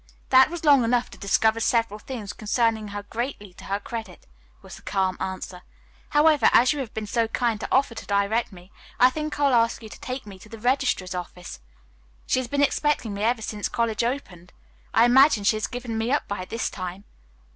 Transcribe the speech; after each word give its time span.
"That 0.29 0.49
was 0.49 0.65
long 0.65 0.83
enough 0.83 1.11
to 1.11 1.17
discover 1.19 1.59
several 1.59 1.99
things 1.99 2.33
concerning 2.33 2.87
her 2.87 3.03
greatly 3.03 3.53
to 3.53 3.65
her 3.65 3.79
credit," 3.79 4.25
was 4.63 4.75
the 4.75 4.81
calm 4.81 5.15
answer. 5.19 5.61
"However, 6.09 6.49
as 6.53 6.73
you 6.73 6.79
have 6.79 6.91
been 6.91 7.05
so 7.05 7.27
kind 7.27 7.61
as 7.61 7.69
to 7.69 7.75
offer 7.75 7.93
to 7.93 8.05
direct 8.07 8.51
me, 8.51 8.71
I 8.99 9.11
think 9.11 9.39
I 9.39 9.43
will 9.43 9.53
ask 9.53 9.83
you 9.83 9.89
to 9.89 9.99
take 9.99 10.25
me 10.25 10.39
to 10.39 10.49
the 10.49 10.57
registrar's 10.57 11.13
office. 11.13 11.59
She 12.25 12.39
has 12.39 12.47
been 12.47 12.63
expecting 12.63 13.13
me 13.13 13.21
ever 13.21 13.43
since 13.43 13.69
college 13.69 14.03
opened. 14.03 14.53
I 14.91 15.05
imagine 15.05 15.43
she 15.43 15.57
has 15.57 15.67
given 15.67 15.99
me 15.99 16.11
up 16.11 16.27
by 16.27 16.45
this 16.45 16.71
time." 16.71 17.03